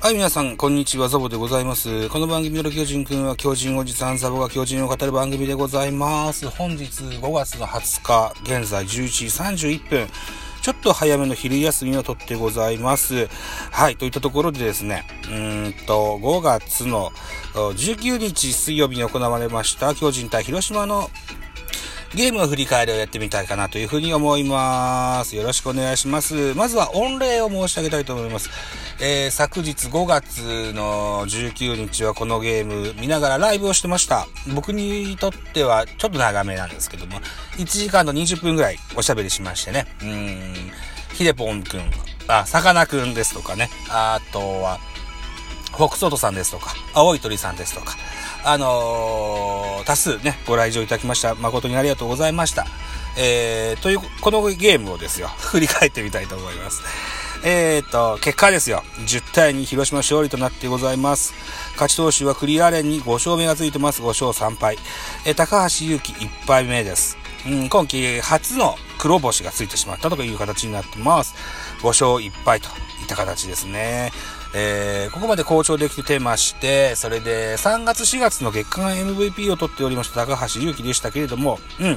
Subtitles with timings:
[0.00, 2.08] はい、皆さん、こんにちは、ザボでございます。
[2.08, 6.48] この番組の巨人くんは、巨人おじさんザボが巨人を語る番組でございます。
[6.48, 10.08] 本日5月の20日、現在11時31分、
[10.62, 13.28] ちょっと早めの昼休みをとってございます。
[13.72, 17.10] はい、といったところでですね、うーんと、5月の
[17.54, 21.10] 19日水曜日に行われました、巨人対広島の
[22.14, 25.34] ゲームの振り返りをやってみたいかなというふうに思います。
[25.34, 26.54] よろしくお願いします。
[26.54, 28.48] まずは御礼を申し上げたいと思います。
[29.00, 34.26] えー、昨日5月の19日はこのゲーム見ながらライブをしてました。
[34.54, 37.20] 僕にとってはちょっと長めなんですけども、
[37.58, 39.86] 1時間と20分ぐらいおしゃべりしましてね。
[40.00, 40.54] うーん、
[41.14, 41.82] ひでぽんくん、
[42.26, 43.70] あ、さかなくんですとかね。
[43.88, 44.78] あとは、
[45.76, 47.96] フォクソートさんですとか、青い鳥さんですとか、
[48.44, 51.34] あのー多数ね、ご来場いただきました。
[51.34, 52.66] 誠にありがとうございました。
[53.16, 56.82] えー、という、このゲームをですよ、 振り返ってみたいと思います。
[57.44, 58.82] えーと、結果ですよ。
[59.06, 61.34] 10対2広島勝利となってございます。
[61.72, 64.02] 勝ち投手はクリアレンに5勝目がついてます。
[64.02, 64.76] 5勝3敗。
[65.24, 67.16] えー高橋祐希1敗目です。
[67.46, 71.34] うん、今季初の黒星がついてしまったという形になってます。
[71.80, 72.68] 5勝1敗と
[73.00, 74.10] いった形ですね。
[74.54, 81.96] えーここまで好調できてまして、それで3月4月の月間 MVP を取っておりました高橋祐希でしたけれども、うん。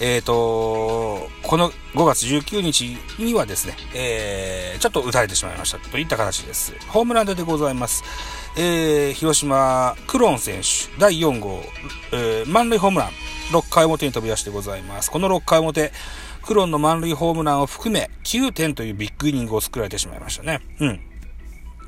[0.00, 6.72] えっ、と、この5月19日にはですね、えーちょっと打たれてしまいましたといった形です。
[6.88, 8.04] ホームランでございます。
[8.56, 11.62] えー広島、クロン選手、第4号、
[12.12, 13.10] えー満塁ホームラン、
[13.52, 15.10] 6回表に飛び出してございます。
[15.10, 15.92] この6回表、
[16.42, 20.60] クロンの満塁ホームランを含め9点というビッグイニングを作られてしまいましたね。
[20.80, 21.00] うん。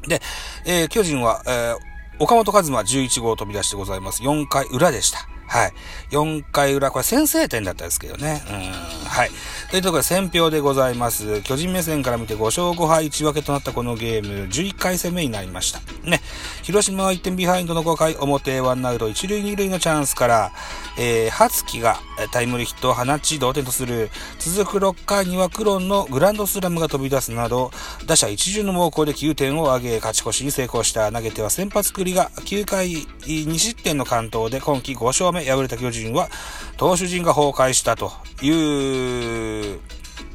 [0.06, 0.20] で、
[0.64, 1.90] えー巨人は、えー
[2.22, 4.22] 岡本和真11号飛び出してございます。
[4.22, 5.26] 4回裏でした。
[5.50, 5.72] はい。
[6.12, 8.40] 4回裏、これ先制点だったんですけどね。
[8.48, 9.08] うん。
[9.08, 9.30] はい。
[9.72, 11.42] というところで選票でございます。
[11.42, 15.80] 巨人目線から見て5勝5敗1分けとなったこのゲーム、11回戦目になりました。
[16.08, 16.20] ね。
[16.62, 20.52] 広島は1点ビハインドの5回表、ワンアウト1塁2塁のチャンスから、
[20.96, 21.96] えー、初木が
[22.30, 24.10] タイムリーヒットを放ち同点とする。
[24.38, 27.72] 続く6回にはクロンのグランドスラムが飛び出すなど、
[28.06, 31.10] 打者一巡の猛攻で9点を挙げ、勝ち越しに成功した。
[31.10, 36.28] 投げては先発栗が9回2失点の完投で今季5勝目敗れた巨人は、
[36.76, 38.12] 投手陣が崩壊したと
[38.42, 39.80] いう、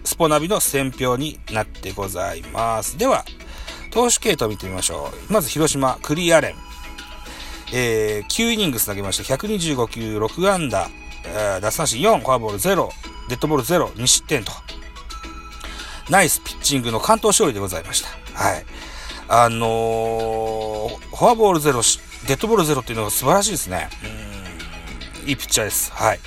[0.03, 2.97] スポナビの選評になってございます。
[2.97, 3.25] では、
[3.91, 5.33] 投手系統見てみましょう。
[5.33, 6.55] まず広島、クリアレン。
[7.73, 9.35] えー、9イニングス投げました。
[9.35, 10.89] 125球、6安打、
[11.25, 12.89] えー奪三振4、フォアボール0、
[13.29, 14.51] デッドボール0、2失点と。
[16.09, 18.09] ナイスピッチングの関東勝利でございました。
[18.39, 18.65] はい。
[19.27, 21.73] あのーフォアボール0、
[22.27, 23.89] デッドボール0っていうのが素晴らしいですね。
[24.03, 24.24] うん、
[25.25, 25.91] いいピッチャーです。
[25.91, 26.19] はい。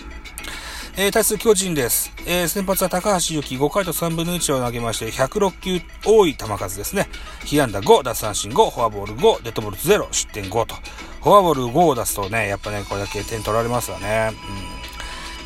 [0.97, 2.13] えー、対する巨人です。
[2.27, 7.09] えー、先発は高橋由紀5回と3分の1を投げまして、106球多い球数ですね。
[7.45, 10.75] 被安打5、奪三振5、フォアボール5、デッドボール0、失点5と。
[11.23, 14.33] フォアボール5を出すとね、やっぱね、これだけ点取られますよね。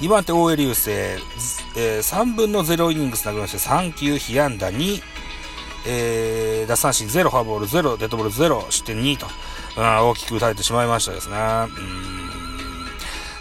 [0.00, 0.06] うん。
[0.06, 5.02] 2番手、大江流星、えー、3分の0イニングス投げまして、3球、被安打2、
[5.86, 9.26] えー、奪三振0、フォアボール0、デッドボール0、失点2と、
[9.76, 11.36] うん、大きく打たれてしまいましたですね。
[11.36, 11.38] う
[12.08, 12.31] ん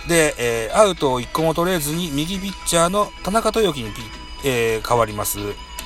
[0.07, 4.01] で、えーアウトを1個も取れずに、右ピッチャーの田中豊樹にピ、
[4.45, 5.39] えー変わります。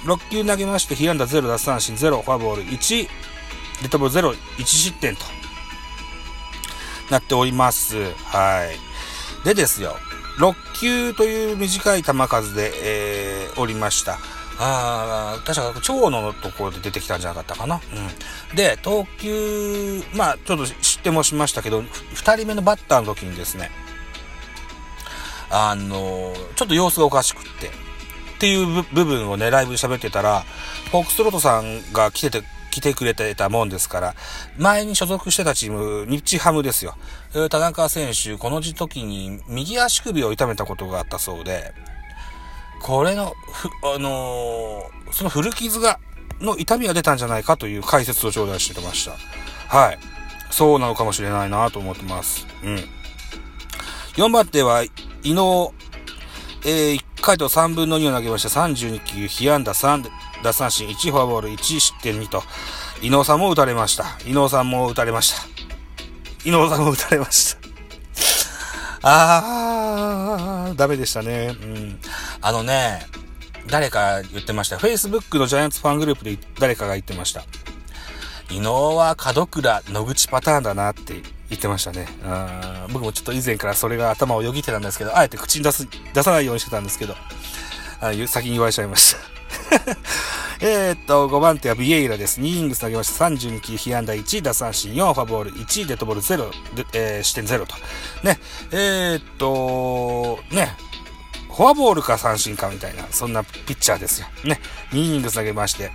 [0.06, 3.08] 6球投げまして、被安打0、奪三振0、フォアボール1、
[3.82, 5.24] デッドボール0、1失点と
[7.10, 7.98] なっております。
[8.26, 9.46] はい。
[9.46, 9.96] でですよ、
[10.40, 14.18] 6球という短い球数で、えーおりました。
[14.58, 17.82] あー確か長野のところで出てきたんじゃなかったかな。
[18.52, 18.56] うん。
[18.56, 23.70] で、投球、まあ、ちょっと知ってもしましたけど、2人目のバッターの時にですね、
[25.50, 27.72] あのちょっと様子がおかしくって、っ
[28.40, 30.42] ていう部分をね、ライブで喋ってたら、
[30.92, 34.16] フォックストロットさんが来てて、来てくれてたもんですから、
[34.58, 36.96] 前に所属してたチーム、日ハムですよ。
[37.50, 41.74] 田中選手、この時に右足首を痛めたことがあったそうで、
[42.82, 46.00] これの、ふ、あのーその古傷が、
[46.42, 49.14] の痛みが出たんじゃないかという解説を頂戴してました。
[49.74, 50.00] はい。
[50.52, 52.46] そうなのかもしれないなと思ってます。
[52.64, 52.84] うん。
[54.16, 54.84] 4番手は、
[55.26, 55.74] 伊能、
[56.64, 58.50] えー1回と3分の2を投げました。
[58.50, 60.04] 32球、被安打3、
[60.44, 62.44] 奪三振1、フォアボール1、失点2と、
[63.02, 64.06] 伊能さんも打たれました。
[64.28, 65.42] 伊能さんも打たれました。
[66.48, 67.58] 伊能さんも打たれました。
[69.02, 71.56] あー、ダメでしたね。
[71.60, 72.00] うん。
[72.42, 73.08] あのね、
[73.68, 74.78] 誰か言ってました。
[74.78, 77.44] Facebook のジャイアンツファングループで誰かが言ってました。
[78.52, 82.08] 伊能は門倉、野口パターンだなって言ってましたね。
[82.24, 87.16] うん僕もちょっと以前からそれが頭をよぎってたんですけど、あえて口に出す、出さないようにしてたんですけど、
[88.02, 89.36] あ先に言われちゃいました。
[90.62, 92.40] え、っと、5番手はビエイラです。
[92.40, 93.26] 2イングス投げました。
[93.26, 96.52] 32球、被安打1、打三振4、ファボール1、デッドボール0、
[96.94, 97.76] えー、視点0と。
[98.24, 98.40] ね、
[98.72, 100.76] えー、っと、ね、
[101.56, 104.28] フォアボールか三振かみたいな、そんなピッチャーですよ。
[104.44, 104.60] ね、
[104.92, 105.92] 2イニングス投げまして、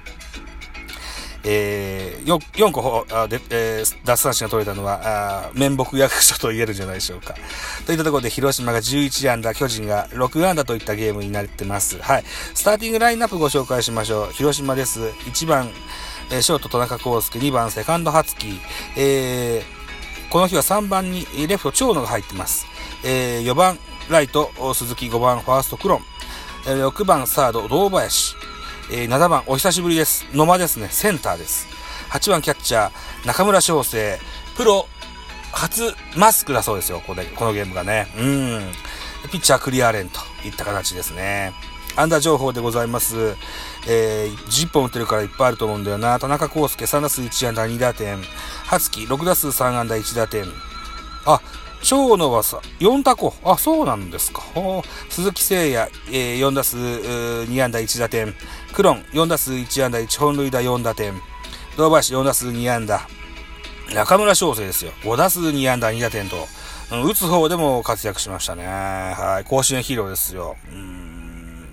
[1.45, 7.35] えー、4, 4個あで、えー、奪三振が取れたのは、あ面目役所と言えるんじゃないでしょうか。
[7.87, 11.99] といったところで、広島が11安打、巨人が6安打といったゲームになってます。
[12.01, 12.25] はい。
[12.55, 14.33] スターティングラインナップご紹介しましょう。
[14.33, 15.01] 広島です。
[15.01, 15.71] 1番、
[16.31, 18.61] えー、ショート田中康介、2番セカンド初木、
[18.97, 22.67] えー、この日は3番にレフト長野が入ってます。
[23.03, 23.79] えー、4番
[24.11, 26.01] ライト鈴木、5番ファーストクロン、
[26.67, 28.35] えー、6番サード堂林、
[28.91, 30.27] えー、7番、お久しぶりです。
[30.33, 30.89] 野間ですね。
[30.91, 31.69] センターです。
[32.11, 34.19] 8番キャッチャー、中村翔成。
[34.57, 34.89] プロ、
[35.53, 37.01] 初マスクだそうですよ。
[37.01, 38.13] ここで、このゲームがね。
[38.17, 38.73] うん。
[39.31, 41.53] ピッチャークリアレンといった形ですね。
[41.97, 43.37] アンダー情報でございます。
[43.89, 46.19] えー、10本打ってるからいっぱいあると思うんだよな。
[46.19, 48.23] 田中康介3打数1安打2打点。
[48.65, 50.45] 初木6打数3安打1打点。
[51.27, 51.41] あ、
[51.83, 53.35] 長野はさ、4タコ。
[53.45, 54.43] あ、そうなんですか。
[55.09, 58.35] 鈴木誠也、えー、4打数2安打1打点。
[58.73, 61.15] クロン、4打数1安打1本塁打4打点。
[61.77, 63.01] 堂林、4打数2安打。
[63.95, 64.93] 中村翔成ですよ。
[65.03, 66.47] 5打数2安打2打点と。
[66.91, 68.67] 打つ方でも活躍しましたね。
[68.67, 69.49] はい。
[69.49, 70.57] 甲子園ヒーローですよ。
[70.73, 71.69] うん。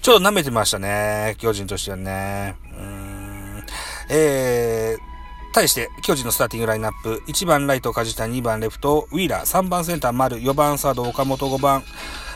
[0.00, 1.36] ちょっと舐めてましたね。
[1.38, 2.56] 巨人としてはね。
[2.78, 3.64] うん。
[4.10, 5.07] えー、
[5.52, 11.82] 対して、巨人のスターティングラインナップ、1番ライト梶田、2番レフト、ウィーラー、3番センター丸、4番サード岡本、5番、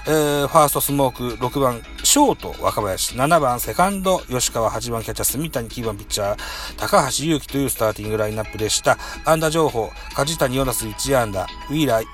[0.07, 6.39] えー、ファーストスモーク、6番ショート若林、7番セカンド吉川、8番キャッチャー住谷、9番ピッチャー
[6.77, 8.99] 高橋祐希というスターティングラインナップでした。
[9.25, 12.05] 安打情報、梶谷4打数1安打、ウィーラー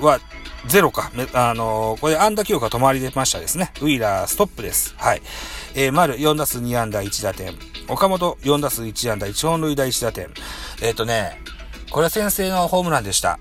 [0.00, 0.20] は
[0.66, 1.10] ゼロか。
[1.32, 3.72] あのー、これ安打記録が止まり出ましたですね。
[3.80, 4.94] ウィーラーストップです。
[4.96, 5.22] はい。
[5.74, 7.54] えー、丸4打数2安打1打点。
[7.88, 10.28] 岡本4打数1安打1本塁打1打点。
[10.82, 11.40] えっ、ー、とね、
[11.90, 13.38] これは先制のホームランでした。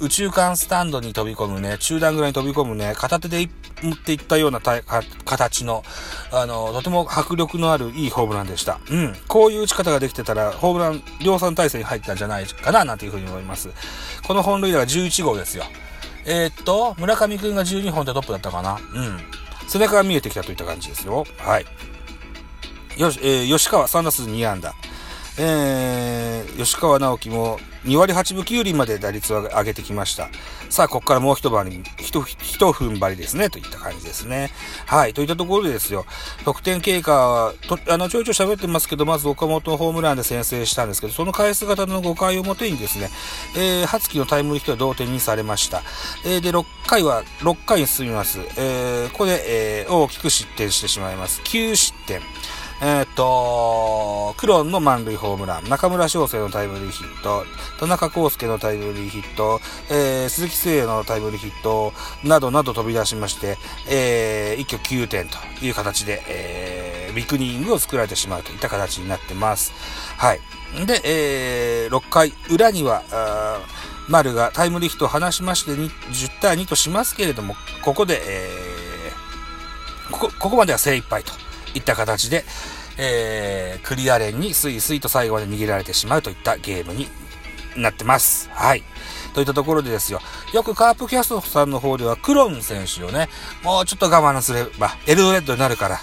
[0.00, 3.48] 宇宙間スタンドに飛び込むね、中段ぐらいに飛び込むね、片手で
[3.82, 5.84] 持っていったような形の、
[6.32, 8.80] あの、とても迫力のあるいいホームランでした。
[8.90, 9.14] うん。
[9.28, 13.68] こういう打ち方ができてたら、ホームラン量産体制に入ったんじゃないかな、なんていうふうに思います。
[14.26, 15.64] この本塁打が11号ですよ。
[16.24, 18.78] えー、っと、村上くんが12本でトップだったかな。
[18.94, 19.20] うん。
[19.68, 21.24] 背中が見えてきたといった感じですよ。
[21.38, 21.66] はい。
[22.96, 24.74] よし、えー、吉川3打数2安打。
[25.38, 30.28] えー、吉川直樹も2割8分9厘まで打率を上げてきました。
[30.68, 34.50] さあ、ここからもう一晩に、一、一踏ん張りですね、といった感じですね。
[34.86, 36.04] はい、といったところでですよ、
[36.44, 43.08] 得点経過はと、あの、ちょいちょい喋ってますけど、まず岡本ホームランで先制したんですけど、その返す型の5回表にですね、
[43.56, 45.82] えー、初期のタイムリーヒットは同点にされました。
[46.24, 48.40] えー、で、6回は、6回に進みます。
[48.58, 51.40] えー、ここで、えー、大きく失点してしまいます。
[51.44, 52.20] 9失点。
[52.82, 57.44] えっ、と、クロンの満塁ホームラン、中村翔成のタイムリーヒット、
[57.78, 59.60] 田中康介のタイムリーヒット、
[59.90, 61.92] えー、鈴木誠也のタイムリーヒット、
[62.24, 63.58] などなど飛び出しまして、
[63.90, 69.72] えー、一挙9点という形で、えー、ビッグニングを作られてしまうといった形になってます。
[70.16, 70.40] はい。
[70.86, 73.02] で、えー、6回裏には、
[74.08, 81.39] 丸がタイムリーヒットを放しまして10対2としますけれども、ここで、えー、ここ、ここまでは精一杯と。
[81.74, 82.44] いった形で、
[82.98, 87.08] えー、クリアレンにスイスイと最後まで逃げられてしまうといったゲームに
[87.76, 88.50] なってます。
[88.52, 88.82] はい。
[89.32, 90.20] といったところでですよ。
[90.52, 93.28] よくカープキャストさんの方ではクロン選手をね、
[93.62, 96.00] もうちょっと我慢すれば、エルドレッドになるから、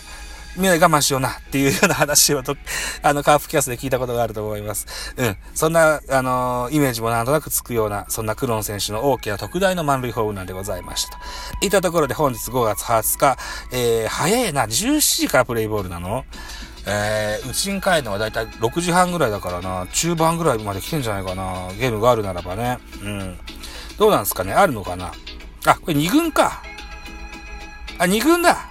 [0.57, 2.55] みんな我慢しようなっていうような話をと、
[3.03, 5.13] あの、カープキャストで聞いたことがあると思います。
[5.15, 5.37] うん。
[5.53, 11.17] そんな、あのー、イメージもなんとなくつくような、そんなクロン選手の大きな特大の満塁ホームランでございましたと。
[11.61, 13.37] いったところで本日5月20日、
[13.71, 16.25] えー、早いな、17時からプレイボールなの？
[16.89, 22.79] えー、うちに帰るのはだいたい6時半ぐらいだからな、中盤ぐらいまで来てんじゃないかな、ゲームがあるならばね。
[23.03, 23.39] うん。
[23.97, 24.53] どうなんですかね？
[24.53, 25.11] あるのかな？
[25.65, 26.63] あ、これ2軍か。
[27.99, 28.69] あ、2軍だ。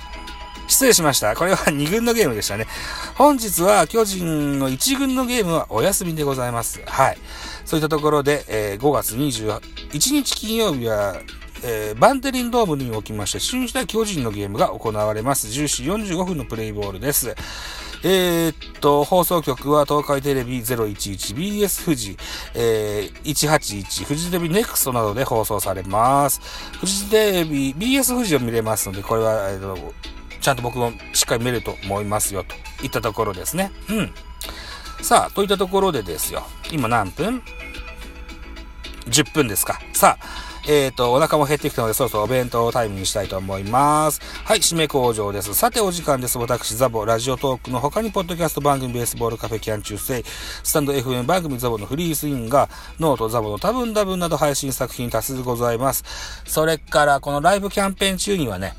[0.76, 1.34] 失礼しました。
[1.34, 2.66] これは2軍のゲームでしたね。
[3.14, 6.82] 本日は巨人の1軍のゲームはお休みでございます。
[6.84, 7.18] はい。
[7.64, 9.58] そういったところで、えー、5月21
[9.90, 11.16] 日金曜日は、
[11.64, 15.46] えー、バンテリンドームにおきまして、新時代巨人のゲームが行われます。
[15.46, 17.34] 10時45分のプレイボールです。
[18.04, 22.18] えー、っと、放送局は東海テレビ011、BS 富士、
[22.54, 26.42] えー、181、フジテレビネクストなどで放送されます。
[26.78, 29.94] フジテレビ、BS 富士を見れますので、これは、えー、っと、
[30.40, 33.70] ちゃんと僕もしっかり見ると思いますよ、といったところですね。
[33.88, 34.12] うん。
[35.02, 36.46] さあ、といったところでですよ。
[36.70, 37.42] 今何分？
[39.06, 39.80] ?10 分ですか。
[39.92, 44.20] さあ、えっ、ー、と、お腹も減ってきたので、そろそろお弁当タイムにしたいと思います。
[44.44, 45.54] はい、締め工場です。
[45.54, 46.38] さて、お時間です。
[46.38, 50.24] 私、ザボ、ラジオトークの他に、ポッドキャスト番組、ベースボールカフェキャン中世、
[50.64, 56.02] スタンド FM 番組ザボのフリースインガー、ノートザボの多分多分など配信作品多数ございます。
[56.46, 58.74] それから、このライブキャンペーン中にはね、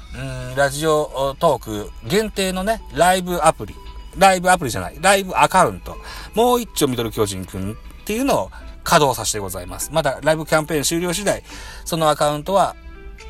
[0.51, 3.73] うん、ラジオトーク限定のね、ライブアプリ、
[4.17, 5.95] ライブアプリじゃない、ライブアカウント、
[6.33, 8.51] もう一丁ミドル巨人くんっていうのを
[8.87, 9.89] 稼働させてございます。
[9.91, 11.43] まだライブキャンペーン終了次第、
[11.83, 12.77] そのアカウントは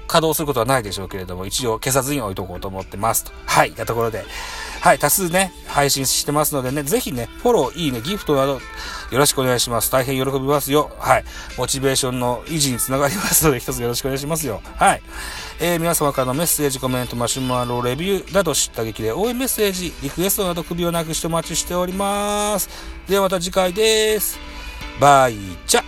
[0.07, 3.31] 稼働することはないでしょうけれども、一応消さずに置いとこうと思ってますと。
[3.47, 3.73] はい。
[3.75, 4.23] なところで、
[4.81, 4.99] はい。
[4.99, 8.59] 多数ね、配信してますのでね、ぜひね、フォロー、いいね、ギフトなど、よ
[9.11, 9.91] ろしくお願いします。
[9.91, 10.91] 大変喜びますよ。
[10.99, 11.25] はい。
[11.57, 14.61] モチベーションの維持につながりますので、一つよろしくお願いしますよ。
[14.75, 15.01] はい。
[15.59, 22.69] えー、皆様からのメッセージ、コメント、マシュマロ、レビューなど知った激励、応援メッセージ、リクエストなど首をなくしてお待ちしております。
[23.09, 24.56] ではまた次回です。
[24.99, 25.35] バイ
[25.67, 25.86] チャ